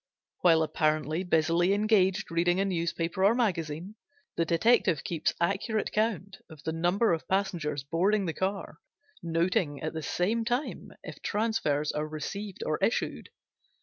While 0.39 0.63
apparently 0.63 1.23
busily 1.23 1.73
engaged 1.75 2.31
reading 2.31 2.59
a 2.59 2.65
newspaper 2.65 3.23
or 3.23 3.35
magazine, 3.35 3.93
the 4.35 4.45
detective 4.45 5.03
keeps 5.03 5.35
accurate 5.39 5.91
count 5.91 6.37
of 6.49 6.63
the 6.63 6.71
number 6.73 7.13
of 7.13 7.27
passengers 7.27 7.83
boarding 7.83 8.25
the 8.25 8.33
car, 8.33 8.79
noting 9.21 9.79
at 9.79 9.93
the 9.93 10.01
same 10.01 10.43
time 10.43 10.91
if 11.03 11.21
transfers 11.21 11.91
are 11.91 12.07
received 12.07 12.63
or 12.65 12.79
issued. 12.83 13.29